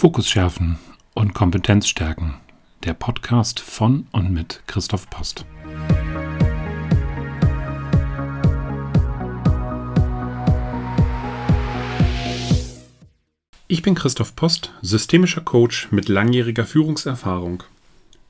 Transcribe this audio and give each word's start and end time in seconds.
Fokus 0.00 0.30
schärfen 0.30 0.78
und 1.12 1.34
Kompetenz 1.34 1.86
stärken. 1.86 2.40
Der 2.84 2.94
Podcast 2.94 3.60
von 3.60 4.06
und 4.12 4.32
mit 4.32 4.62
Christoph 4.66 5.10
Post. 5.10 5.44
Ich 13.68 13.82
bin 13.82 13.94
Christoph 13.94 14.34
Post, 14.34 14.72
systemischer 14.80 15.42
Coach 15.42 15.92
mit 15.92 16.08
langjähriger 16.08 16.64
Führungserfahrung. 16.64 17.62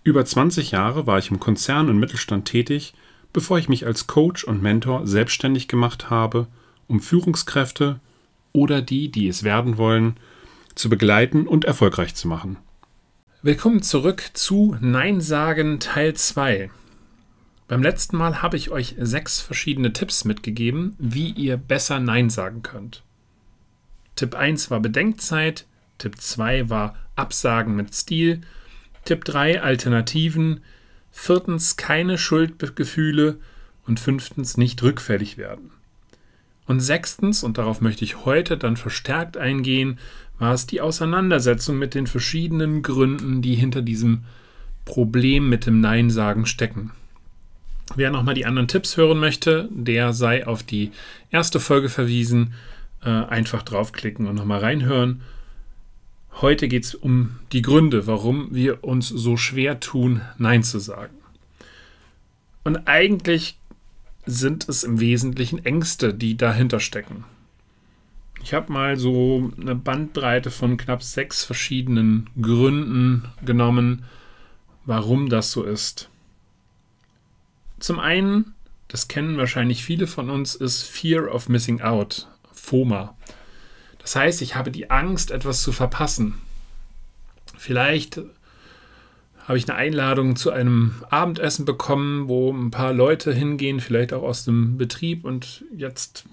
Über 0.02 0.24
20 0.24 0.72
Jahre 0.72 1.06
war 1.06 1.18
ich 1.18 1.30
im 1.30 1.38
Konzern 1.38 1.88
und 1.88 2.00
Mittelstand 2.00 2.46
tätig, 2.46 2.94
bevor 3.32 3.60
ich 3.60 3.68
mich 3.68 3.86
als 3.86 4.08
Coach 4.08 4.42
und 4.42 4.60
Mentor 4.60 5.06
selbstständig 5.06 5.68
gemacht 5.68 6.10
habe, 6.10 6.48
um 6.88 6.98
Führungskräfte 6.98 8.00
oder 8.52 8.82
die, 8.82 9.08
die 9.12 9.28
es 9.28 9.44
werden 9.44 9.76
wollen, 9.78 10.16
zu 10.80 10.88
begleiten 10.88 11.46
und 11.46 11.66
erfolgreich 11.66 12.14
zu 12.14 12.26
machen. 12.26 12.56
Willkommen 13.42 13.82
zurück 13.82 14.30
zu 14.32 14.76
Nein 14.80 15.20
sagen 15.20 15.78
Teil 15.78 16.14
2. 16.14 16.70
Beim 17.68 17.82
letzten 17.82 18.16
Mal 18.16 18.40
habe 18.42 18.56
ich 18.56 18.70
euch 18.70 18.96
sechs 18.98 19.40
verschiedene 19.40 19.92
Tipps 19.92 20.24
mitgegeben, 20.24 20.96
wie 20.98 21.30
ihr 21.30 21.58
besser 21.58 22.00
Nein 22.00 22.30
sagen 22.30 22.62
könnt. 22.62 23.02
Tipp 24.16 24.34
1 24.34 24.70
war 24.70 24.80
Bedenkzeit, 24.80 25.66
Tipp 25.98 26.16
2 26.18 26.70
war 26.70 26.96
Absagen 27.14 27.76
mit 27.76 27.94
Stil, 27.94 28.40
Tipp 29.04 29.24
3 29.24 29.62
Alternativen, 29.62 30.62
viertens 31.10 31.76
keine 31.76 32.16
Schuldgefühle 32.16 33.38
und 33.86 34.00
fünftens 34.00 34.56
nicht 34.56 34.82
rückfällig 34.82 35.36
werden. 35.36 35.72
Und 36.66 36.80
sechstens, 36.80 37.42
und 37.42 37.58
darauf 37.58 37.80
möchte 37.80 38.04
ich 38.04 38.24
heute 38.24 38.56
dann 38.56 38.76
verstärkt 38.76 39.36
eingehen, 39.36 39.98
war 40.40 40.54
es 40.54 40.66
die 40.66 40.80
Auseinandersetzung 40.80 41.78
mit 41.78 41.94
den 41.94 42.08
verschiedenen 42.08 42.82
Gründen, 42.82 43.42
die 43.42 43.54
hinter 43.54 43.82
diesem 43.82 44.24
Problem 44.84 45.48
mit 45.48 45.66
dem 45.66 45.80
Nein 45.80 46.10
sagen 46.10 46.46
stecken. 46.46 46.90
Wer 47.94 48.10
nochmal 48.10 48.34
die 48.34 48.46
anderen 48.46 48.66
Tipps 48.66 48.96
hören 48.96 49.18
möchte, 49.18 49.68
der 49.70 50.12
sei 50.12 50.46
auf 50.46 50.62
die 50.62 50.90
erste 51.30 51.60
Folge 51.60 51.88
verwiesen. 51.88 52.54
Äh, 53.02 53.10
einfach 53.10 53.62
draufklicken 53.62 54.26
und 54.26 54.34
nochmal 54.34 54.60
reinhören. 54.60 55.22
Heute 56.40 56.68
geht 56.68 56.84
es 56.84 56.94
um 56.94 57.36
die 57.52 57.62
Gründe, 57.62 58.06
warum 58.06 58.54
wir 58.54 58.84
uns 58.84 59.08
so 59.08 59.36
schwer 59.36 59.80
tun, 59.80 60.22
Nein 60.38 60.62
zu 60.62 60.78
sagen. 60.78 61.14
Und 62.64 62.86
eigentlich 62.86 63.58
sind 64.26 64.68
es 64.68 64.84
im 64.84 65.00
Wesentlichen 65.00 65.64
Ängste, 65.64 66.14
die 66.14 66.36
dahinter 66.36 66.80
stecken. 66.80 67.24
Ich 68.42 68.54
habe 68.54 68.72
mal 68.72 68.96
so 68.96 69.52
eine 69.60 69.74
Bandbreite 69.74 70.50
von 70.50 70.76
knapp 70.76 71.02
sechs 71.02 71.44
verschiedenen 71.44 72.30
Gründen 72.40 73.24
genommen, 73.44 74.04
warum 74.84 75.28
das 75.28 75.52
so 75.52 75.62
ist. 75.62 76.08
Zum 77.78 77.98
einen, 77.98 78.54
das 78.88 79.08
kennen 79.08 79.36
wahrscheinlich 79.36 79.84
viele 79.84 80.06
von 80.06 80.30
uns, 80.30 80.54
ist 80.54 80.82
Fear 80.82 81.32
of 81.34 81.48
Missing 81.48 81.80
Out, 81.80 82.28
FOMA. 82.52 83.16
Das 83.98 84.16
heißt, 84.16 84.42
ich 84.42 84.56
habe 84.56 84.70
die 84.70 84.90
Angst, 84.90 85.30
etwas 85.30 85.62
zu 85.62 85.72
verpassen. 85.72 86.34
Vielleicht 87.56 88.20
habe 89.46 89.58
ich 89.58 89.68
eine 89.68 89.78
Einladung 89.78 90.36
zu 90.36 90.50
einem 90.50 90.94
Abendessen 91.10 91.64
bekommen, 91.64 92.28
wo 92.28 92.52
ein 92.52 92.70
paar 92.70 92.92
Leute 92.92 93.32
hingehen, 93.34 93.80
vielleicht 93.80 94.12
auch 94.12 94.22
aus 94.22 94.44
dem 94.44 94.78
Betrieb 94.78 95.24
und 95.24 95.64
jetzt 95.76 96.24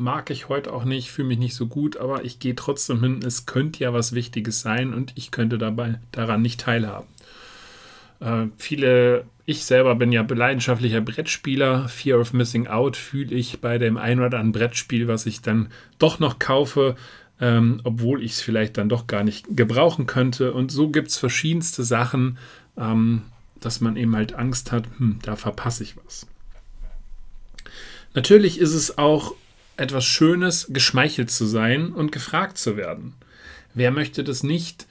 mag 0.00 0.30
ich 0.30 0.48
heute 0.48 0.72
auch 0.72 0.84
nicht, 0.84 1.10
fühle 1.10 1.28
mich 1.28 1.38
nicht 1.38 1.54
so 1.54 1.66
gut, 1.66 1.98
aber 1.98 2.24
ich 2.24 2.38
gehe 2.38 2.54
trotzdem 2.54 3.00
hin. 3.00 3.20
Es 3.24 3.44
könnte 3.44 3.84
ja 3.84 3.92
was 3.92 4.14
Wichtiges 4.14 4.62
sein 4.62 4.94
und 4.94 5.12
ich 5.14 5.30
könnte 5.30 5.58
dabei 5.58 6.00
daran 6.10 6.40
nicht 6.40 6.58
teilhaben. 6.58 7.06
Äh, 8.20 8.46
viele, 8.56 9.26
ich 9.44 9.66
selber 9.66 9.94
bin 9.94 10.10
ja 10.10 10.22
leidenschaftlicher 10.22 11.02
Brettspieler. 11.02 11.86
Fear 11.88 12.18
of 12.18 12.32
Missing 12.32 12.66
Out 12.66 12.96
fühle 12.96 13.36
ich 13.36 13.60
bei 13.60 13.76
dem 13.76 13.98
ein 13.98 14.20
oder 14.20 14.38
anderen 14.38 14.52
Brettspiel, 14.52 15.06
was 15.06 15.26
ich 15.26 15.42
dann 15.42 15.68
doch 15.98 16.18
noch 16.18 16.38
kaufe, 16.38 16.96
ähm, 17.38 17.82
obwohl 17.84 18.22
ich 18.22 18.32
es 18.32 18.40
vielleicht 18.40 18.78
dann 18.78 18.88
doch 18.88 19.06
gar 19.06 19.22
nicht 19.22 19.54
gebrauchen 19.54 20.06
könnte. 20.06 20.54
Und 20.54 20.72
so 20.72 20.88
gibt 20.88 21.08
es 21.08 21.18
verschiedenste 21.18 21.84
Sachen, 21.84 22.38
ähm, 22.78 23.22
dass 23.60 23.82
man 23.82 23.96
eben 23.96 24.16
halt 24.16 24.32
Angst 24.32 24.72
hat, 24.72 24.84
hm, 24.96 25.18
da 25.20 25.36
verpasse 25.36 25.82
ich 25.82 25.98
was. 25.98 26.26
Natürlich 28.14 28.58
ist 28.58 28.72
es 28.72 28.96
auch 28.96 29.34
etwas 29.80 30.04
Schönes, 30.04 30.68
geschmeichelt 30.70 31.30
zu 31.30 31.46
sein 31.46 31.92
und 31.92 32.12
gefragt 32.12 32.58
zu 32.58 32.76
werden. 32.76 33.14
Wer 33.74 33.90
möchte 33.90 34.24
das 34.24 34.42
nicht 34.42 34.86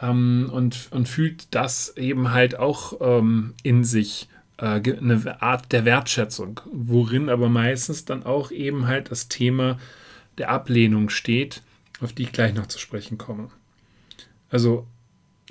ähm, 0.00 0.50
und, 0.52 0.88
und 0.90 1.08
fühlt 1.08 1.54
das 1.54 1.96
eben 1.96 2.32
halt 2.32 2.58
auch 2.58 3.00
ähm, 3.00 3.54
in 3.62 3.84
sich, 3.84 4.28
äh, 4.58 4.80
eine 4.80 5.42
Art 5.42 5.72
der 5.72 5.84
Wertschätzung, 5.84 6.60
worin 6.72 7.28
aber 7.28 7.48
meistens 7.48 8.04
dann 8.04 8.24
auch 8.24 8.50
eben 8.50 8.86
halt 8.86 9.10
das 9.10 9.28
Thema 9.28 9.78
der 10.38 10.50
Ablehnung 10.50 11.10
steht, 11.10 11.62
auf 12.00 12.12
die 12.12 12.24
ich 12.24 12.32
gleich 12.32 12.54
noch 12.54 12.66
zu 12.66 12.78
sprechen 12.78 13.18
komme. 13.18 13.48
Also 14.50 14.86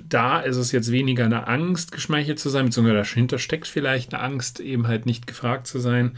da 0.02 0.40
ist 0.40 0.56
es 0.56 0.72
jetzt 0.72 0.90
weniger 0.90 1.24
eine 1.24 1.46
Angst, 1.46 1.92
geschmeichelt 1.92 2.38
zu 2.38 2.48
sein, 2.48 2.66
beziehungsweise 2.66 2.96
dahinter 2.96 3.38
steckt 3.38 3.66
vielleicht 3.66 4.14
eine 4.14 4.22
Angst, 4.22 4.60
eben 4.60 4.86
halt 4.86 5.06
nicht 5.06 5.26
gefragt 5.26 5.66
zu 5.66 5.78
sein. 5.78 6.16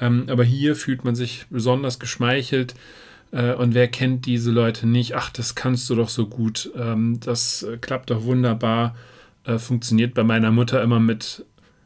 Ähm, 0.00 0.26
aber 0.28 0.44
hier 0.44 0.76
fühlt 0.76 1.04
man 1.04 1.14
sich 1.14 1.46
besonders 1.50 1.98
geschmeichelt. 1.98 2.74
Äh, 3.30 3.54
und 3.54 3.74
wer 3.74 3.88
kennt 3.88 4.26
diese 4.26 4.50
Leute 4.50 4.86
nicht? 4.86 5.14
Ach, 5.14 5.30
das 5.30 5.54
kannst 5.54 5.88
du 5.90 5.94
doch 5.94 6.08
so 6.08 6.26
gut. 6.26 6.70
Ähm, 6.76 7.20
das 7.20 7.62
äh, 7.62 7.76
klappt 7.78 8.10
doch 8.10 8.24
wunderbar. 8.24 8.94
Äh, 9.44 9.58
funktioniert 9.58 10.14
bei 10.14 10.24
meiner 10.24 10.50
Mutter 10.50 10.82
immer 10.82 11.00
mit 11.00 11.44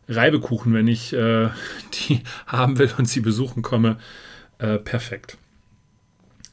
Reibekuchen, 0.09 0.73
wenn 0.75 0.87
ich 0.87 1.13
äh, 1.13 1.49
die 2.09 2.21
haben 2.47 2.79
will 2.79 2.91
und 2.99 3.09
sie 3.09 3.21
besuchen 3.21 3.63
komme. 3.63 3.99
Äh, 4.59 4.79
perfekt. 4.79 5.37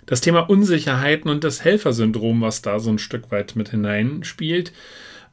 Das 0.06 0.22
Thema 0.22 0.42
Unsicherheiten 0.42 1.32
und 1.32 1.44
das 1.44 1.64
Helfersyndrom, 1.64 2.42
was 2.42 2.62
da 2.62 2.80
so 2.80 2.92
ein 2.92 3.00
Stück 3.00 3.32
weit 3.32 3.56
mit 3.56 3.70
hineinspielt. 3.70 4.72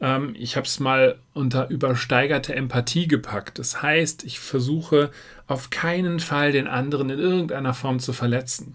Ähm, 0.03 0.35
ich 0.37 0.57
habe 0.57 0.67
es 0.67 0.81
mal 0.81 1.17
unter 1.33 1.71
übersteigerte 1.71 2.55
Empathie 2.55 3.09
gepackt. 3.09 3.59
Das 3.59 3.81
heißt, 3.81 4.25
ich 4.25 4.41
versuche 4.41 5.11
auf 5.47 5.71
keinen 5.71 6.21
Fall 6.21 6.53
den 6.53 6.67
anderen 6.67 7.09
in 7.09 7.19
irgendeiner 7.19 7.73
Form 7.73 8.01
zu 8.01 8.13
verletzen. 8.13 8.75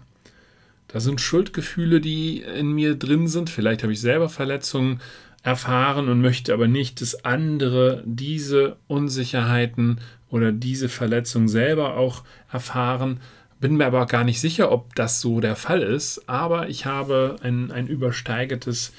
Da 0.88 1.00
sind 1.00 1.20
Schuldgefühle, 1.20 2.00
die 2.00 2.40
in 2.40 2.72
mir 2.72 2.94
drin 2.96 3.28
sind. 3.28 3.50
Vielleicht 3.50 3.82
habe 3.82 3.92
ich 3.92 4.00
selber 4.00 4.30
Verletzungen 4.30 5.00
erfahren 5.42 6.08
und 6.08 6.20
möchte 6.20 6.52
aber 6.52 6.66
nicht, 6.66 7.00
dass 7.00 7.24
andere 7.24 8.02
diese 8.06 8.76
Unsicherheiten 8.88 10.00
oder 10.30 10.50
diese 10.50 10.88
Verletzung 10.88 11.46
selber 11.46 11.96
auch 11.96 12.24
erfahren, 12.50 13.20
bin 13.60 13.76
mir 13.76 13.86
aber 13.86 14.06
gar 14.06 14.24
nicht 14.24 14.40
sicher, 14.40 14.70
ob 14.70 14.94
das 14.94 15.20
so 15.20 15.40
der 15.40 15.56
Fall 15.56 15.82
ist, 15.82 16.28
aber 16.28 16.68
ich 16.68 16.86
habe 16.86 17.36
ein, 17.42 17.70
ein 17.70 17.88
übersteigertes 17.88 18.92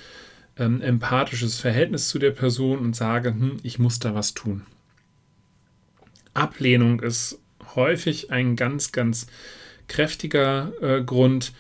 ähm, 0.59 0.81
empathisches 0.81 1.59
Verhältnis 1.59 2.09
zu 2.09 2.20
der 2.20 2.31
Person 2.31 2.80
und 2.80 2.96
sage, 2.96 3.30
hm, 3.30 3.58
ich 3.64 3.80
muss 3.80 4.00
da 4.00 4.14
was 4.14 4.34
tun. 4.34 4.66
Ablehnung 6.34 7.00
ist 7.00 7.40
häufig 7.75 8.31
ein 8.31 8.56
ganz, 8.56 8.92
ganz 8.92 9.28
kräftiger 9.88 10.72
äh, 10.81 11.02
Grund, 11.02 11.53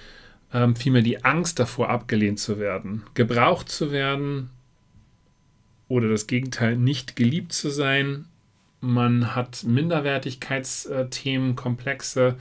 ähm, 0.53 0.75
vielmehr 0.75 1.01
die 1.01 1.23
Angst 1.23 1.59
davor, 1.59 1.89
abgelehnt 1.89 2.39
zu 2.39 2.59
werden, 2.59 3.03
gebraucht 3.13 3.69
zu 3.69 3.91
werden 3.91 4.49
oder 5.87 6.09
das 6.09 6.27
Gegenteil, 6.27 6.77
nicht 6.77 7.15
geliebt 7.15 7.53
zu 7.53 7.69
sein. 7.69 8.25
Man 8.81 9.35
hat 9.35 9.63
Minderwertigkeitsthemen, 9.63 11.55
Komplexe, 11.55 12.37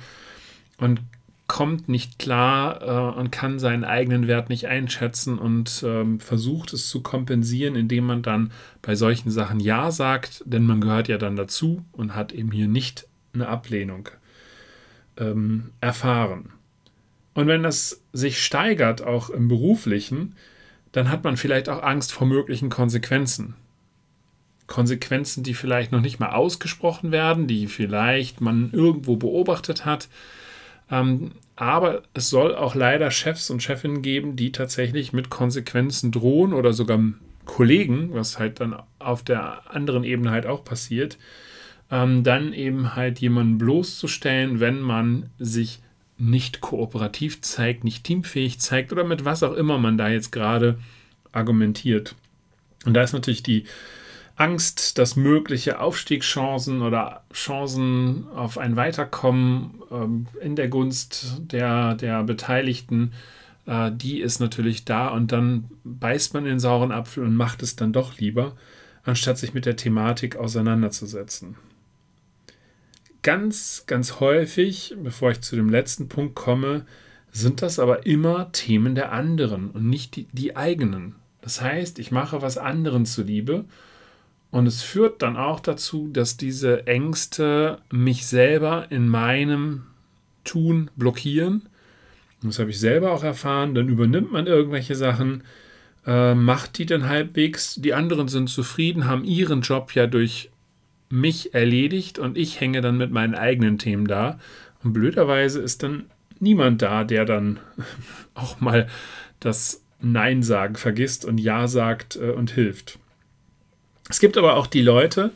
und 0.76 1.00
kommt 1.48 1.88
nicht 1.88 2.19
klar 2.19 2.82
äh, 2.82 3.19
und 3.19 3.32
kann 3.32 3.59
seinen 3.59 3.82
eigenen 3.82 4.28
Wert 4.28 4.50
nicht 4.50 4.69
einschätzen 4.69 5.38
und 5.38 5.82
ähm, 5.84 6.20
versucht 6.20 6.72
es 6.75 6.88
zu 6.88 7.02
kompensieren, 7.02 7.75
indem 7.75 8.05
man 8.05 8.22
dann 8.22 8.52
bei 8.82 8.94
solchen 8.94 9.31
Sachen 9.31 9.58
Ja 9.58 9.90
sagt, 9.90 10.43
denn 10.46 10.64
man 10.64 10.81
gehört 10.81 11.08
ja 11.08 11.19
dann 11.19 11.37
dazu 11.37 11.84
und 11.90 12.14
hat 12.14 12.32
eben 12.32 12.52
hier 12.52 12.69
nicht 12.69 13.08
eine 13.32 13.49
Ablehnung 13.49 14.11
ähm, 15.17 15.70
erfahren. 15.81 16.50
Und 17.34 17.46
wenn 17.46 17.62
das 17.62 18.02
sich 18.12 18.44
steigert, 18.44 19.02
auch 19.02 19.31
im 19.31 19.49
beruflichen, 19.49 20.34
dann 20.93 21.11
hat 21.11 21.25
man 21.25 21.37
vielleicht 21.37 21.69
auch 21.69 21.82
Angst 21.82 22.12
vor 22.12 22.26
möglichen 22.26 22.69
Konsequenzen. 22.69 23.55
Konsequenzen, 24.67 25.44
die 25.44 25.55
vielleicht 25.55 25.93
noch 25.93 26.02
nicht 26.02 26.20
mal 26.20 26.32
ausgesprochen 26.32 27.11
werden, 27.11 27.46
die 27.46 27.69
vielleicht 27.69 28.43
man 28.43 28.70
irgendwo 28.72 29.17
beobachtet 29.17 29.87
hat, 29.87 30.08
ähm, 30.90 31.32
aber 31.58 32.05
es 32.14 32.31
soll 32.31 32.55
auch 32.55 32.76
leider 32.76 33.10
Chefs 33.10 33.50
und 33.50 33.64
Chefinnen 33.64 34.00
geben, 34.00 34.37
die 34.37 34.52
tatsächlich 34.52 35.12
mit 35.12 35.28
Konsequenzen 35.28 36.12
drohen 36.12 36.52
oder 36.52 36.72
sogar 36.72 37.00
Kollegen, 37.46 38.14
was 38.14 38.38
halt 38.38 38.60
dann 38.60 38.76
auf 39.00 39.25
der 39.25 39.75
anderen 39.75 40.05
Ebene 40.05 40.31
halt 40.31 40.46
auch 40.46 40.64
passiert, 40.64 41.19
ähm, 41.90 42.22
dann 42.22 42.52
eben 42.52 42.94
halt 42.94 43.19
jemanden 43.19 43.58
bloßzustellen, 43.58 44.60
wenn 44.60 44.81
man 44.81 45.31
sich 45.40 45.81
nicht 46.16 46.60
kooperativ 46.60 47.40
zeigt, 47.40 47.82
nicht 47.82 48.05
teamfähig 48.05 48.60
zeigt 48.60 48.93
oder 48.93 49.02
mit 49.02 49.25
was 49.25 49.43
auch 49.43 49.55
immer 49.55 49.78
man 49.78 49.99
da 49.99 50.08
jetzt 50.08 50.31
gerade 50.31 50.78
argumentiert. 51.32 52.14
Und 52.84 52.94
da 52.94 53.02
ist 53.02 53.14
natürlich 53.14 53.43
die 53.43 53.64
Angst, 54.38 54.99
dass 54.99 55.17
mögliche 55.17 55.81
Aufstiegschancen 55.81 56.82
oder 56.82 57.25
Chancen 57.32 58.29
auf 58.29 58.56
ein 58.56 58.76
Weiterkommen 58.76 59.82
ähm, 59.90 60.26
in 60.40 60.55
der 60.55 60.69
Gunst 60.69 61.40
der, 61.40 61.96
der 61.96 62.23
Beteiligten, 62.23 63.12
äh, 63.67 63.90
die 63.93 64.20
ist 64.20 64.38
natürlich 64.38 64.85
da 64.85 65.08
und 65.08 65.32
dann 65.32 65.69
beißt 65.82 66.35
man 66.35 66.44
den 66.44 66.61
sauren 66.61 66.93
Apfel 66.93 67.25
und 67.25 67.35
macht 67.35 67.64
es 67.64 67.75
dann 67.75 67.93
doch 67.93 68.17
lieber, 68.19 68.56
anstatt 69.02 69.38
sich 69.38 69.55
mit 69.55 69.67
der 69.67 69.75
Thematik 69.75 70.37
auseinanderzusetzen. 70.37 71.56
Ganz, 73.23 73.84
ganz 73.88 74.20
häufig, 74.20 74.94
bevor 75.02 75.32
ich 75.32 75.41
zu 75.41 75.56
dem 75.56 75.69
letzten 75.69 76.08
Punkt 76.08 76.37
komme, 76.37 76.87
sind 77.32 77.61
das 77.61 77.81
aber 77.81 78.06
immer 78.06 78.52
Themen 78.52 78.94
der 78.94 79.11
anderen 79.11 79.73
und 79.73 79.88
nicht 79.88 80.14
die, 80.14 80.29
die 80.32 80.56
eigenen. 80.56 81.17
Das 81.41 81.61
heißt, 81.61 81.99
ich 81.99 82.12
mache 82.12 82.41
was 82.41 82.56
anderen 82.56 83.05
zuliebe 83.05 83.64
und 84.50 84.66
es 84.66 84.82
führt 84.82 85.22
dann 85.22 85.36
auch 85.36 85.60
dazu, 85.60 86.08
dass 86.12 86.36
diese 86.36 86.86
Ängste 86.86 87.78
mich 87.90 88.26
selber 88.26 88.86
in 88.90 89.08
meinem 89.08 89.84
Tun 90.44 90.90
blockieren. 90.96 91.68
Das 92.42 92.58
habe 92.58 92.70
ich 92.70 92.80
selber 92.80 93.12
auch 93.12 93.24
erfahren. 93.24 93.74
Dann 93.74 93.88
übernimmt 93.88 94.32
man 94.32 94.46
irgendwelche 94.46 94.94
Sachen, 94.94 95.42
äh, 96.06 96.34
macht 96.34 96.78
die 96.78 96.86
dann 96.86 97.08
halbwegs. 97.08 97.74
Die 97.74 97.92
anderen 97.92 98.28
sind 98.28 98.48
zufrieden, 98.48 99.06
haben 99.06 99.24
ihren 99.24 99.60
Job 99.60 99.92
ja 99.94 100.06
durch 100.06 100.50
mich 101.10 101.54
erledigt 101.54 102.18
und 102.18 102.38
ich 102.38 102.60
hänge 102.60 102.80
dann 102.80 102.96
mit 102.96 103.10
meinen 103.10 103.34
eigenen 103.34 103.78
Themen 103.78 104.06
da. 104.06 104.38
Und 104.82 104.92
blöderweise 104.92 105.60
ist 105.60 105.82
dann 105.82 106.06
niemand 106.38 106.80
da, 106.80 107.04
der 107.04 107.26
dann 107.26 107.60
auch 108.34 108.60
mal 108.60 108.88
das 109.40 109.84
Nein 110.00 110.42
sagen 110.42 110.76
vergisst 110.76 111.24
und 111.24 111.38
Ja 111.38 111.68
sagt 111.68 112.16
äh, 112.16 112.30
und 112.30 112.52
hilft. 112.52 112.98
Es 114.08 114.20
gibt 114.20 114.37
aber 114.37 114.56
auch 114.56 114.66
die 114.66 114.82
Leute, 114.82 115.32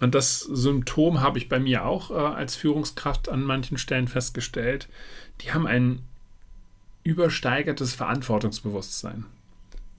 und 0.00 0.14
das 0.14 0.40
Symptom 0.40 1.20
habe 1.20 1.38
ich 1.38 1.48
bei 1.48 1.60
mir 1.60 1.84
auch 1.84 2.10
äh, 2.10 2.14
als 2.14 2.56
Führungskraft 2.56 3.28
an 3.28 3.42
manchen 3.42 3.78
Stellen 3.78 4.08
festgestellt, 4.08 4.88
die 5.42 5.52
haben 5.52 5.66
ein 5.66 6.00
übersteigertes 7.04 7.94
Verantwortungsbewusstsein. 7.94 9.26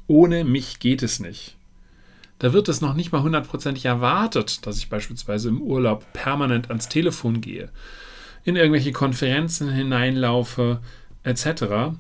Ohne 0.07 0.43
mich 0.43 0.79
geht 0.79 1.03
es 1.03 1.19
nicht. 1.19 1.55
Da 2.39 2.53
wird 2.53 2.69
es 2.69 2.81
noch 2.81 2.95
nicht 2.95 3.11
mal 3.11 3.21
hundertprozentig 3.21 3.85
erwartet, 3.85 4.65
dass 4.65 4.77
ich 4.77 4.89
beispielsweise 4.89 5.49
im 5.49 5.61
Urlaub 5.61 6.11
permanent 6.13 6.69
ans 6.69 6.89
Telefon 6.89 7.39
gehe, 7.39 7.69
in 8.43 8.55
irgendwelche 8.55 8.91
Konferenzen 8.91 9.69
hineinlaufe, 9.69 10.79
etc. 11.23 11.93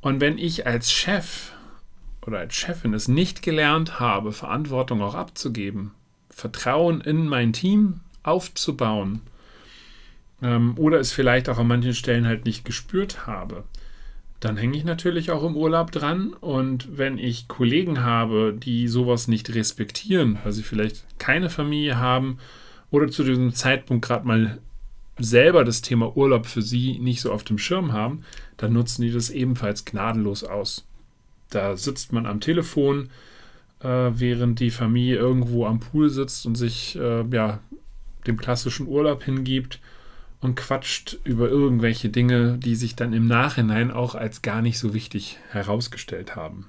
Und 0.00 0.22
wenn 0.22 0.38
ich 0.38 0.66
als 0.66 0.90
Chef 0.90 1.52
oder 2.26 2.38
als 2.38 2.54
Chefin 2.54 2.94
es 2.94 3.08
nicht 3.08 3.42
gelernt 3.42 4.00
habe, 4.00 4.32
Verantwortung 4.32 5.02
auch 5.02 5.14
abzugeben, 5.14 5.92
Vertrauen 6.30 7.00
in 7.00 7.28
mein 7.28 7.52
Team 7.52 8.00
aufzubauen 8.22 9.20
ähm, 10.42 10.74
oder 10.76 10.98
es 11.00 11.12
vielleicht 11.12 11.48
auch 11.48 11.58
an 11.58 11.66
manchen 11.66 11.94
Stellen 11.94 12.26
halt 12.26 12.44
nicht 12.44 12.64
gespürt 12.64 13.26
habe, 13.26 13.64
dann 14.42 14.56
hänge 14.56 14.76
ich 14.76 14.84
natürlich 14.84 15.30
auch 15.30 15.44
im 15.44 15.56
Urlaub 15.56 15.92
dran. 15.92 16.32
Und 16.32 16.98
wenn 16.98 17.16
ich 17.16 17.46
Kollegen 17.46 18.02
habe, 18.02 18.52
die 18.56 18.88
sowas 18.88 19.28
nicht 19.28 19.54
respektieren, 19.54 20.38
weil 20.42 20.52
sie 20.52 20.64
vielleicht 20.64 21.04
keine 21.18 21.48
Familie 21.48 21.98
haben 21.98 22.38
oder 22.90 23.08
zu 23.08 23.22
diesem 23.22 23.54
Zeitpunkt 23.54 24.04
gerade 24.04 24.26
mal 24.26 24.58
selber 25.18 25.64
das 25.64 25.82
Thema 25.82 26.16
Urlaub 26.16 26.46
für 26.46 26.62
sie 26.62 26.98
nicht 26.98 27.20
so 27.20 27.32
auf 27.32 27.44
dem 27.44 27.58
Schirm 27.58 27.92
haben, 27.92 28.24
dann 28.56 28.72
nutzen 28.72 29.02
die 29.02 29.12
das 29.12 29.30
ebenfalls 29.30 29.84
gnadenlos 29.84 30.42
aus. 30.42 30.84
Da 31.54 31.76
sitzt 31.76 32.12
man 32.12 32.26
am 32.26 32.40
Telefon, 32.40 33.10
äh, 33.80 34.10
während 34.12 34.60
die 34.60 34.70
Familie 34.70 35.16
irgendwo 35.16 35.66
am 35.66 35.80
Pool 35.80 36.08
sitzt 36.08 36.46
und 36.46 36.54
sich 36.54 36.96
äh, 36.96 37.24
ja, 37.30 37.60
dem 38.26 38.36
klassischen 38.36 38.86
Urlaub 38.86 39.22
hingibt 39.24 39.80
und 40.40 40.56
quatscht 40.56 41.18
über 41.24 41.48
irgendwelche 41.48 42.08
Dinge, 42.08 42.58
die 42.58 42.74
sich 42.74 42.96
dann 42.96 43.12
im 43.12 43.26
Nachhinein 43.26 43.90
auch 43.90 44.14
als 44.14 44.42
gar 44.42 44.60
nicht 44.60 44.78
so 44.78 44.92
wichtig 44.92 45.38
herausgestellt 45.50 46.34
haben. 46.36 46.66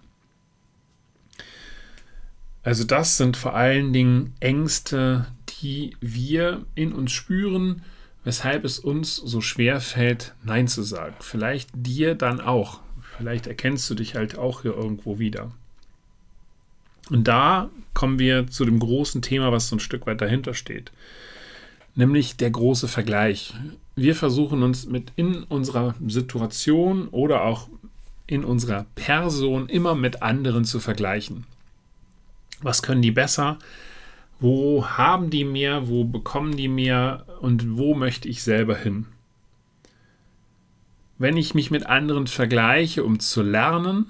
Also 2.62 2.86
das 2.86 3.18
sind 3.18 3.36
vor 3.36 3.56
allen 3.56 3.92
Dingen 3.92 4.34
Ängste, 4.40 5.28
die 5.62 5.98
wir 6.00 6.66
in 6.76 6.94
uns 6.94 7.12
spüren, 7.12 7.84
weshalb 8.24 8.64
es 8.64 8.80
uns 8.80 9.16
so 9.16 9.42
schwer 9.42 9.82
fällt, 9.82 10.34
Nein 10.44 10.68
zu 10.68 10.82
sagen. 10.82 11.16
Vielleicht 11.20 11.70
dir 11.74 12.16
dann 12.16 12.40
auch. 12.40 12.83
Vielleicht 13.18 13.48
erkennst 13.48 13.90
du 13.90 13.96
dich 13.96 14.16
halt 14.16 14.38
auch 14.38 14.64
hier 14.64 14.76
irgendwo 14.76 15.20
wieder. 15.20 15.52
Und 17.10 17.28
da 17.28 17.70
kommen 17.94 18.20
wir 18.20 18.48
zu 18.48 18.66
dem 18.66 18.80
großen 18.80 19.22
Thema, 19.22 19.52
was 19.52 19.68
so 19.68 19.76
ein 19.76 19.80
Stück 19.80 20.08
weit 20.08 20.22
dahinter 20.22 20.54
steht. 20.54 20.92
Nämlich 21.96 22.38
der 22.38 22.50
große 22.50 22.88
Vergleich. 22.88 23.54
Wir 23.96 24.16
versuchen 24.16 24.64
uns 24.64 24.88
mit 24.88 25.12
in 25.16 25.44
unserer 25.44 25.96
Situation 26.08 27.08
oder 27.10 27.44
auch 27.44 27.68
in 28.26 28.44
unserer 28.44 28.86
Person 28.96 29.70
immer 29.70 29.94
mit 29.94 30.24
anderen 30.24 30.66
zu 30.66 30.80
vergleichen. 30.80 31.46
Was 32.62 32.82
können 32.82 33.02
die 33.02 33.12
besser? 33.12 33.60
Wo 34.40 34.88
haben 34.88 35.30
die 35.30 35.44
mehr? 35.44 35.88
Wo 35.88 36.06
bekommen 36.06 36.58
die 36.58 36.70
mehr? 36.70 37.26
Und 37.42 37.78
wo 37.78 37.94
möchte 37.94 38.28
ich 38.28 38.42
selber 38.42 38.76
hin? 38.76 39.06
Wenn 41.24 41.38
ich 41.38 41.54
mich 41.54 41.72
mit 41.72 41.86
anderen 41.86 42.28
vergleiche, 42.28 43.06
um 43.06 43.22
zu 43.22 43.44
lernen, 43.44 44.08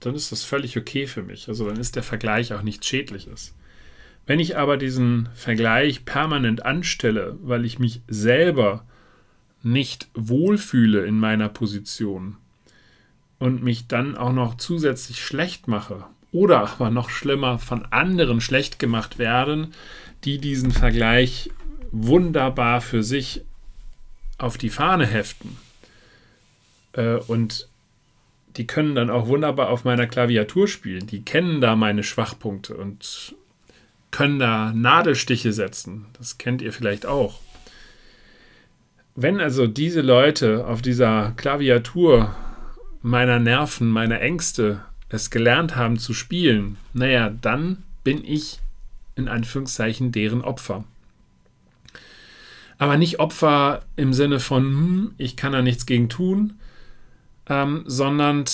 dann 0.00 0.14
ist 0.14 0.32
das 0.32 0.42
völlig 0.42 0.78
okay 0.78 1.06
für 1.06 1.22
mich. 1.22 1.48
Also 1.48 1.68
dann 1.68 1.76
ist 1.76 1.96
der 1.96 2.02
Vergleich 2.02 2.54
auch 2.54 2.62
nichts 2.62 2.86
Schädliches. 2.86 3.54
Wenn 4.24 4.40
ich 4.40 4.56
aber 4.56 4.78
diesen 4.78 5.28
Vergleich 5.34 6.06
permanent 6.06 6.64
anstelle, 6.64 7.36
weil 7.42 7.66
ich 7.66 7.78
mich 7.78 8.00
selber 8.08 8.86
nicht 9.62 10.08
wohlfühle 10.14 11.04
in 11.04 11.18
meiner 11.18 11.50
Position 11.50 12.38
und 13.38 13.62
mich 13.62 13.86
dann 13.86 14.16
auch 14.16 14.32
noch 14.32 14.56
zusätzlich 14.56 15.22
schlecht 15.22 15.68
mache 15.68 16.06
oder 16.32 16.70
aber 16.70 16.88
noch 16.88 17.10
schlimmer 17.10 17.58
von 17.58 17.84
anderen 17.90 18.40
schlecht 18.40 18.78
gemacht 18.78 19.18
werden, 19.18 19.74
die 20.24 20.38
diesen 20.38 20.70
Vergleich 20.70 21.50
wunderbar 21.90 22.80
für 22.80 23.02
sich 23.02 23.42
auf 24.38 24.56
die 24.56 24.70
Fahne 24.70 25.04
heften, 25.04 25.58
äh, 26.92 27.16
und 27.16 27.68
die 28.56 28.66
können 28.66 28.94
dann 28.94 29.10
auch 29.10 29.28
wunderbar 29.28 29.70
auf 29.70 29.84
meiner 29.84 30.06
Klaviatur 30.06 30.66
spielen. 30.66 31.06
Die 31.06 31.22
kennen 31.22 31.60
da 31.60 31.76
meine 31.76 32.02
Schwachpunkte 32.02 32.76
und 32.76 33.34
können 34.10 34.38
da 34.38 34.72
Nadelstiche 34.72 35.52
setzen. 35.52 36.06
Das 36.18 36.38
kennt 36.38 36.62
ihr 36.62 36.72
vielleicht 36.72 37.06
auch. 37.06 37.40
Wenn 39.14 39.40
also 39.40 39.66
diese 39.66 40.00
Leute 40.00 40.66
auf 40.66 40.82
dieser 40.82 41.32
Klaviatur 41.36 42.34
meiner 43.02 43.38
Nerven, 43.38 43.88
meiner 43.88 44.20
Ängste 44.20 44.82
es 45.08 45.30
gelernt 45.30 45.76
haben 45.76 45.98
zu 45.98 46.14
spielen, 46.14 46.76
naja, 46.92 47.30
dann 47.40 47.82
bin 48.04 48.24
ich 48.24 48.60
in 49.16 49.28
Anführungszeichen 49.28 50.12
deren 50.12 50.42
Opfer. 50.42 50.84
Aber 52.78 52.96
nicht 52.96 53.20
Opfer 53.20 53.82
im 53.96 54.14
Sinne 54.14 54.40
von, 54.40 54.62
hm, 54.62 55.14
ich 55.18 55.36
kann 55.36 55.52
da 55.52 55.60
nichts 55.60 55.84
gegen 55.84 56.08
tun, 56.08 56.54
ähm, 57.50 57.82
sondern 57.86 58.44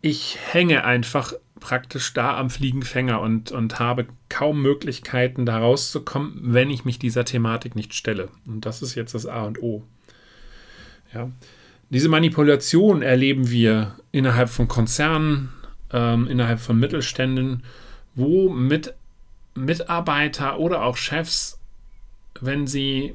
ich 0.00 0.38
hänge 0.52 0.84
einfach 0.84 1.34
praktisch 1.60 2.12
da 2.12 2.36
am 2.36 2.50
Fliegenfänger 2.50 3.20
und, 3.20 3.52
und 3.52 3.78
habe 3.78 4.06
kaum 4.28 4.60
Möglichkeiten, 4.60 5.46
da 5.46 5.58
rauszukommen, 5.58 6.40
wenn 6.42 6.70
ich 6.70 6.84
mich 6.84 6.98
dieser 6.98 7.24
Thematik 7.24 7.76
nicht 7.76 7.94
stelle. 7.94 8.28
Und 8.46 8.66
das 8.66 8.82
ist 8.82 8.96
jetzt 8.96 9.14
das 9.14 9.26
A 9.26 9.44
und 9.44 9.62
O. 9.62 9.82
Ja. 11.14 11.30
Diese 11.90 12.08
Manipulation 12.08 13.02
erleben 13.02 13.50
wir 13.50 13.96
innerhalb 14.10 14.48
von 14.48 14.66
Konzernen, 14.66 15.50
ähm, 15.92 16.26
innerhalb 16.26 16.60
von 16.60 16.78
Mittelständen, 16.78 17.62
wo 18.14 18.48
mit 18.48 18.94
Mitarbeiter 19.54 20.58
oder 20.58 20.82
auch 20.82 20.96
Chefs, 20.96 21.58
wenn 22.40 22.66
sie 22.66 23.14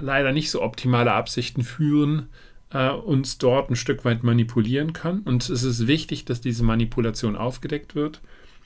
leider 0.00 0.32
nicht 0.32 0.50
so 0.50 0.62
optimale 0.62 1.12
Absichten 1.12 1.62
führen, 1.62 2.28
äh, 2.72 2.90
uns 2.90 3.38
dort 3.38 3.70
ein 3.70 3.76
Stück 3.76 4.04
weit 4.04 4.22
manipulieren 4.22 4.92
kann. 4.92 5.20
Und 5.20 5.48
es 5.48 5.62
ist 5.62 5.86
wichtig, 5.86 6.24
dass 6.24 6.40
diese 6.40 6.64
Manipulation 6.64 7.36
aufgedeckt 7.36 7.94
wird. 7.94 8.20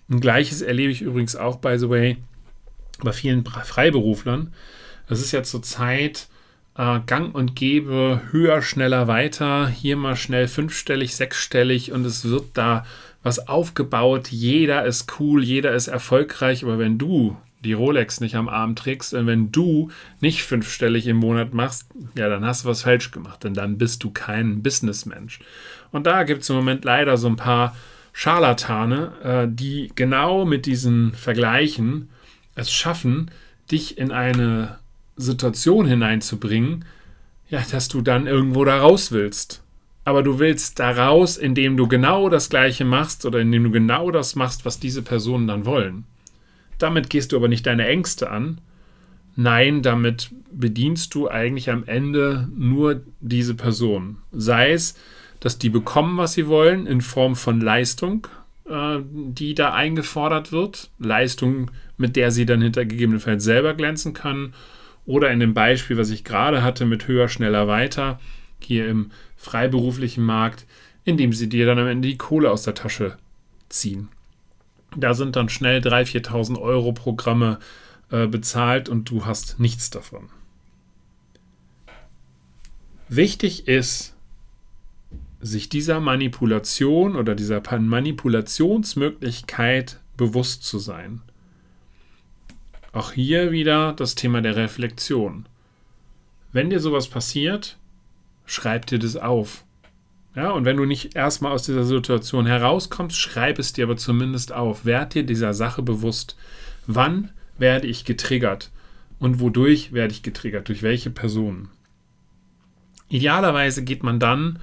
Und 0.09 0.21
gleiches 0.21 0.63
erlebe 0.63 0.93
ich 0.93 1.03
übrigens 1.03 1.37
auch, 1.37 1.57
by 1.57 1.79
the 1.79 1.89
way, 1.89 2.17
bei 3.03 3.13
vielen 3.13 3.45
Freiberuflern. 3.45 4.53
Es 5.09 5.21
ist 5.21 5.33
ja 5.33 5.43
zurzeit 5.43 6.29
äh, 6.77 7.01
gang 7.07 7.35
und 7.35 7.57
gäbe, 7.57 8.21
höher, 8.31 8.63
schneller, 8.63 9.09
weiter. 9.09 9.69
Hier 9.69 9.97
mal 9.97 10.17
schnell 10.17 10.49
fünfstellig, 10.49 11.17
sechsstellig 11.17 11.93
und 11.93 12.05
es 12.05 12.25
wird 12.25 12.45
da 12.55 12.85
was 13.23 13.49
aufgebaut. 13.49 14.29
Jeder 14.29 14.85
ist 14.85 15.19
cool, 15.19 15.43
jeder 15.43 15.73
ist 15.73 15.89
erfolgreich. 15.89 16.65
Aber 16.65 16.79
wenn 16.79 16.99
du 16.99 17.37
die 17.65 17.73
Rolex 17.73 18.21
nicht 18.21 18.37
am 18.37 18.49
Arm 18.49 18.77
trägst, 18.77 19.15
und 19.15 19.27
wenn 19.27 19.51
du 19.51 19.91
nicht 20.21 20.43
fünfstellig 20.43 21.07
im 21.07 21.17
Monat 21.17 21.55
machst, 21.55 21.89
ja, 22.17 22.29
dann 22.29 22.45
hast 22.45 22.65
du 22.65 22.69
was 22.69 22.83
falsch 22.83 23.11
gemacht, 23.11 23.45
denn 23.45 23.55
dann 23.55 23.79
bist 23.79 24.05
du 24.05 24.11
kein 24.11 24.63
Businessmensch. 24.63 25.41
Und 25.91 26.07
da 26.07 26.23
gibt 26.25 26.43
es 26.43 26.51
im 26.51 26.57
Moment 26.57 26.85
leider 26.85 27.17
so 27.17 27.29
ein 27.29 27.37
paar 27.37 27.77
Scharlatane, 28.13 29.13
äh, 29.23 29.49
die 29.51 29.91
genau 29.95 30.45
mit 30.45 30.67
diesen 30.67 31.13
Vergleichen 31.13 32.09
es 32.55 32.73
schaffen, 32.73 33.31
dich 33.71 33.99
in 33.99 34.13
eine 34.13 34.79
Situation 35.17 35.87
hineinzubringen, 35.87 36.85
ja, 37.49 37.63
dass 37.71 37.89
du 37.89 38.01
dann 38.01 38.27
irgendwo 38.27 38.65
da 38.65 38.79
raus 38.79 39.13
willst. 39.13 39.63
Aber 40.05 40.23
du 40.23 40.39
willst 40.39 40.79
da 40.81 40.91
raus, 40.91 41.37
indem 41.37 41.77
du 41.77 41.89
genau 41.89 42.29
das 42.29 42.51
Gleiche 42.51 42.85
machst 42.85 43.25
oder 43.25 43.41
indem 43.41 43.65
du 43.65 43.71
genau 43.71 44.11
das 44.11 44.37
machst, 44.37 44.65
was 44.65 44.79
diese 44.79 45.03
Personen 45.03 45.47
dann 45.47 45.65
wollen. 45.65 46.05
Damit 46.85 47.09
gehst 47.09 47.33
du 47.33 47.37
aber 47.37 47.49
nicht 47.49 47.65
deine 47.65 47.87
Ängste 47.87 48.29
an. 48.29 48.61
Nein, 49.37 49.81
damit 49.81 50.31
bedienst 50.53 51.15
du 51.15 51.31
eigentlich 51.31 51.71
am 51.71 51.85
Ende 51.87 52.47
nur 52.55 53.01
diese 53.21 53.55
Person. 53.55 54.19
Sei 54.33 54.73
es, 54.73 54.95
dass 55.41 55.57
die 55.57 55.71
bekommen, 55.71 56.19
was 56.19 56.35
sie 56.35 56.47
wollen, 56.47 56.87
in 56.87 57.01
Form 57.01 57.37
von 57.37 57.63
Leistung, 57.63 58.27
äh, 58.69 58.99
die 59.03 59.55
da 59.55 59.73
eingefordert 59.73 60.53
wird. 60.53 60.91
Leistung, 60.99 61.71
mit 61.97 62.17
der 62.17 62.31
sie 62.31 62.45
dann 62.45 62.61
hinter 62.61 62.85
gegebenenfalls 62.85 63.45
selber 63.45 63.73
glänzen 63.73 64.13
kann. 64.13 64.53
Oder 65.07 65.31
in 65.31 65.41
dem 65.41 65.55
Beispiel, 65.55 65.97
was 65.97 66.11
ich 66.11 66.23
gerade 66.23 66.63
hatte, 66.63 66.85
mit 66.85 67.09
höher, 67.09 67.31
schneller, 67.31 67.67
weiter, 67.67 68.21
hier 68.61 68.87
im 68.89 69.11
freiberuflichen 69.39 70.23
Markt, 70.23 70.67
indem 71.05 71.33
sie 71.33 71.49
dir 71.49 71.65
dann 71.65 71.79
am 71.79 71.87
Ende 71.87 72.09
die 72.09 72.19
Kohle 72.19 72.51
aus 72.51 72.65
der 72.65 72.75
Tasche 72.75 73.17
ziehen. 73.71 74.09
Da 74.97 75.15
sind 75.15 75.37
dann 75.37 75.49
schnell 75.49 75.79
3.000, 75.81 76.27
4.000 76.29 76.61
Euro 76.61 76.93
Programme 76.93 77.61
äh, 78.11 78.27
bezahlt 78.27 78.89
und 78.89 79.09
du 79.11 79.27
hast 79.27 79.61
nichts 79.61 79.91
davon. 79.91 80.31
Wichtig 83.09 83.69
ist, 83.69 84.17
sich 85.41 85.69
dieser 85.69 86.01
Manipulation 86.01 87.15
oder 87.17 87.35
dieser 87.35 87.61
Manipulationsmöglichkeit 87.79 90.01
bewusst 90.17 90.65
zu 90.65 90.79
sein. 90.79 91.21
Auch 92.93 93.13
hier 93.13 93.53
wieder 93.53 93.93
das 93.93 94.15
Thema 94.15 94.41
der 94.41 94.57
Reflexion. 94.57 95.45
Wenn 96.53 96.71
dir 96.71 96.81
sowas 96.81 97.09
passiert, 97.09 97.77
schreib 98.47 98.87
dir 98.87 98.99
das 98.99 99.17
auf. 99.17 99.65
Ja, 100.35 100.51
und 100.51 100.65
wenn 100.65 100.77
du 100.77 100.85
nicht 100.85 101.15
erstmal 101.15 101.53
aus 101.53 101.63
dieser 101.63 101.85
Situation 101.85 102.47
herauskommst, 102.47 103.17
schreib 103.17 103.59
es 103.59 103.73
dir 103.73 103.85
aber 103.85 103.97
zumindest 103.97 104.53
auf. 104.53 104.85
Werd 104.85 105.15
dir 105.15 105.23
dieser 105.23 105.55
Sache 105.55 105.83
bewusst. 105.83 106.37
Wann 106.87 107.31
werde 107.57 107.87
ich 107.87 108.05
getriggert? 108.05 108.71
Und 109.21 109.39
wodurch 109.39 109.93
werde 109.93 110.13
ich 110.13 110.23
getriggert? 110.23 110.69
Durch 110.69 110.83
welche 110.83 111.11
Personen? 111.11 111.69
Idealerweise 113.09 113.85
geht 113.85 114.03
man 114.03 114.19
dann 114.19 114.59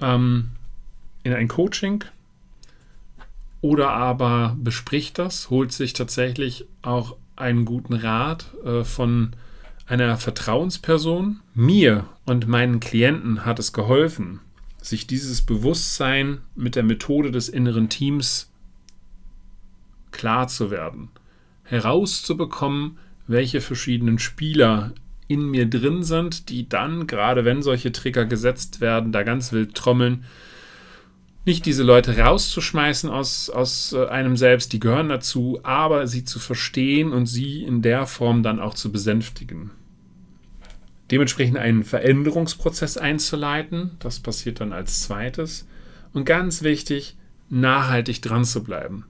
ähm, 0.00 0.50
in 1.24 1.32
ein 1.32 1.48
Coaching 1.48 2.04
oder 3.60 3.90
aber 3.90 4.56
bespricht 4.58 5.18
das, 5.18 5.50
holt 5.50 5.72
sich 5.72 5.92
tatsächlich 5.92 6.66
auch 6.82 7.16
einen 7.36 7.64
guten 7.64 7.94
Rat 7.94 8.46
äh, 8.64 8.84
von 8.84 9.32
einer 9.86 10.16
Vertrauensperson. 10.18 11.40
Mir 11.54 12.06
und 12.26 12.46
meinen 12.46 12.80
Klienten 12.80 13.44
hat 13.44 13.58
es 13.58 13.72
geholfen, 13.72 14.40
sich 14.82 15.06
dieses 15.06 15.42
Bewusstsein 15.42 16.38
mit 16.54 16.76
der 16.76 16.82
Methode 16.82 17.30
des 17.30 17.48
inneren 17.48 17.88
Teams 17.88 18.50
klar 20.10 20.48
zu 20.48 20.70
werden, 20.70 21.08
herauszubekommen, 21.64 22.98
welche 23.26 23.60
verschiedenen 23.60 24.18
Spieler 24.18 24.92
in 25.28 25.48
mir 25.48 25.66
drin 25.66 26.02
sind, 26.02 26.48
die 26.48 26.68
dann, 26.68 27.06
gerade 27.06 27.44
wenn 27.44 27.62
solche 27.62 27.92
Trigger 27.92 28.24
gesetzt 28.24 28.80
werden, 28.80 29.12
da 29.12 29.22
ganz 29.22 29.52
wild 29.52 29.74
trommeln, 29.74 30.24
nicht 31.46 31.64
diese 31.64 31.84
Leute 31.84 32.18
rauszuschmeißen 32.18 33.08
aus, 33.08 33.48
aus 33.48 33.92
äh, 33.92 34.06
einem 34.08 34.36
selbst, 34.36 34.72
die 34.72 34.80
gehören 34.80 35.08
dazu, 35.08 35.60
aber 35.62 36.06
sie 36.06 36.24
zu 36.24 36.38
verstehen 36.38 37.12
und 37.12 37.26
sie 37.26 37.62
in 37.62 37.80
der 37.80 38.06
Form 38.06 38.42
dann 38.42 38.60
auch 38.60 38.74
zu 38.74 38.92
besänftigen 38.92 39.70
dementsprechend 41.10 41.56
einen 41.56 41.84
Veränderungsprozess 41.84 42.96
einzuleiten. 42.96 43.92
Das 43.98 44.20
passiert 44.20 44.60
dann 44.60 44.72
als 44.72 45.02
zweites. 45.02 45.66
Und 46.12 46.24
ganz 46.24 46.62
wichtig, 46.62 47.16
nachhaltig 47.48 48.22
dran 48.22 48.44
zu 48.44 48.62
bleiben. 48.62 49.04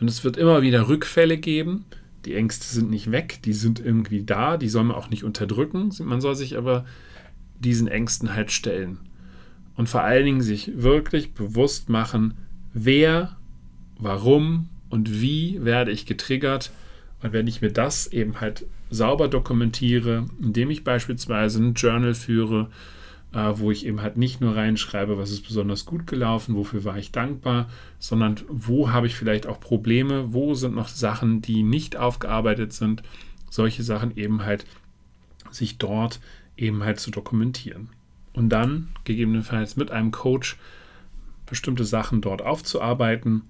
Denn 0.00 0.08
es 0.08 0.24
wird 0.24 0.36
immer 0.36 0.62
wieder 0.62 0.88
Rückfälle 0.88 1.38
geben. 1.38 1.84
Die 2.24 2.34
Ängste 2.34 2.66
sind 2.66 2.90
nicht 2.90 3.10
weg, 3.10 3.40
die 3.44 3.52
sind 3.52 3.80
irgendwie 3.80 4.22
da, 4.22 4.56
die 4.56 4.68
soll 4.68 4.84
man 4.84 4.96
auch 4.96 5.10
nicht 5.10 5.24
unterdrücken. 5.24 5.90
Man 6.00 6.20
soll 6.20 6.34
sich 6.34 6.56
aber 6.56 6.84
diesen 7.58 7.88
Ängsten 7.88 8.34
halt 8.34 8.52
stellen. 8.52 8.98
Und 9.74 9.88
vor 9.88 10.02
allen 10.02 10.24
Dingen 10.24 10.42
sich 10.42 10.82
wirklich 10.82 11.32
bewusst 11.32 11.88
machen, 11.88 12.34
wer, 12.72 13.36
warum 13.98 14.68
und 14.90 15.20
wie 15.20 15.64
werde 15.64 15.90
ich 15.90 16.04
getriggert. 16.04 16.70
Und 17.22 17.32
wenn 17.32 17.46
ich 17.46 17.60
mir 17.60 17.70
das 17.70 18.06
eben 18.06 18.40
halt 18.40 18.66
sauber 18.90 19.28
dokumentiere, 19.28 20.26
indem 20.40 20.70
ich 20.70 20.84
beispielsweise 20.84 21.62
ein 21.62 21.74
Journal 21.74 22.14
führe, 22.14 22.70
äh, 23.32 23.52
wo 23.54 23.70
ich 23.70 23.86
eben 23.86 24.00
halt 24.02 24.16
nicht 24.16 24.40
nur 24.40 24.56
reinschreibe, 24.56 25.18
was 25.18 25.30
ist 25.30 25.46
besonders 25.46 25.84
gut 25.84 26.06
gelaufen, 26.06 26.56
wofür 26.56 26.84
war 26.84 26.98
ich 26.98 27.12
dankbar, 27.12 27.68
sondern 27.98 28.40
wo 28.48 28.90
habe 28.90 29.06
ich 29.06 29.14
vielleicht 29.14 29.46
auch 29.46 29.60
Probleme, 29.60 30.32
wo 30.32 30.54
sind 30.54 30.74
noch 30.74 30.88
Sachen, 30.88 31.42
die 31.42 31.62
nicht 31.62 31.96
aufgearbeitet 31.96 32.72
sind, 32.72 33.02
solche 33.48 33.82
Sachen 33.82 34.16
eben 34.16 34.44
halt 34.44 34.64
sich 35.50 35.78
dort 35.78 36.20
eben 36.56 36.82
halt 36.82 37.00
zu 37.00 37.10
dokumentieren. 37.10 37.88
Und 38.32 38.48
dann 38.48 38.88
gegebenenfalls 39.04 39.76
mit 39.76 39.90
einem 39.90 40.10
Coach 40.12 40.56
bestimmte 41.46 41.84
Sachen 41.84 42.20
dort 42.20 42.42
aufzuarbeiten 42.42 43.42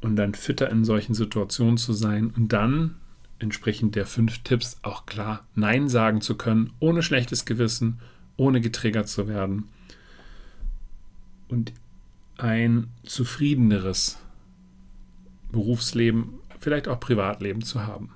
und 0.00 0.16
dann 0.16 0.34
fitter 0.34 0.70
in 0.70 0.84
solchen 0.84 1.14
Situationen 1.14 1.76
zu 1.76 1.92
sein 1.92 2.32
und 2.36 2.52
dann 2.52 2.96
entsprechend 3.38 3.94
der 3.94 4.06
fünf 4.06 4.38
Tipps 4.38 4.78
auch 4.82 5.06
klar 5.06 5.46
Nein 5.54 5.88
sagen 5.88 6.20
zu 6.20 6.36
können, 6.36 6.72
ohne 6.78 7.02
schlechtes 7.02 7.44
Gewissen, 7.44 8.00
ohne 8.36 8.60
getriggert 8.60 9.08
zu 9.08 9.28
werden 9.28 9.68
und 11.48 11.72
ein 12.38 12.88
zufriedeneres 13.04 14.18
Berufsleben, 15.52 16.34
vielleicht 16.58 16.88
auch 16.88 17.00
Privatleben 17.00 17.62
zu 17.62 17.86
haben. 17.86 18.10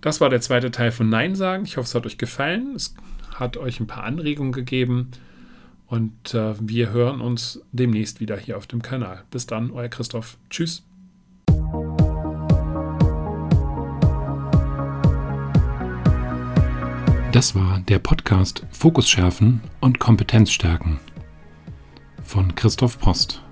Das 0.00 0.20
war 0.20 0.30
der 0.30 0.40
zweite 0.40 0.70
Teil 0.70 0.92
von 0.92 1.08
Nein 1.08 1.34
sagen. 1.34 1.64
Ich 1.64 1.76
hoffe, 1.76 1.88
es 1.88 1.94
hat 1.94 2.06
euch 2.06 2.18
gefallen. 2.18 2.74
Es 2.76 2.94
hat 3.34 3.56
euch 3.56 3.80
ein 3.80 3.88
paar 3.88 4.04
Anregungen 4.04 4.52
gegeben. 4.52 5.10
Und 5.88 6.34
äh, 6.34 6.54
wir 6.60 6.90
hören 6.90 7.20
uns 7.20 7.60
demnächst 7.72 8.20
wieder 8.20 8.36
hier 8.36 8.56
auf 8.56 8.66
dem 8.66 8.82
Kanal. 8.82 9.24
Bis 9.30 9.46
dann, 9.46 9.70
euer 9.70 9.88
Christoph. 9.88 10.38
Tschüss. 10.50 10.84
Das 17.32 17.54
war 17.54 17.80
der 17.80 17.98
Podcast 17.98 18.66
Fokus 18.70 19.08
schärfen 19.08 19.60
und 19.80 19.98
Kompetenz 19.98 20.50
stärken 20.50 20.98
von 22.28 22.54
Christoph 22.54 23.00
Post. 23.00 23.42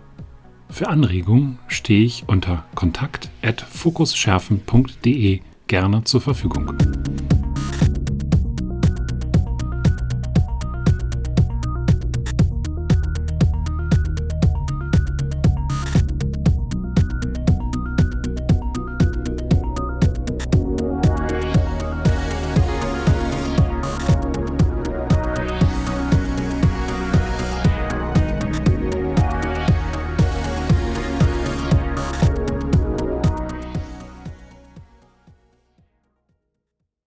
Für 0.68 0.88
Anregungen 0.88 1.58
stehe 1.68 2.04
ich 2.04 2.24
unter 2.26 2.66
kontakt@fokusschärfen.de 2.74 5.40
gerne 5.66 6.04
zur 6.04 6.20
Verfügung. 6.20 6.76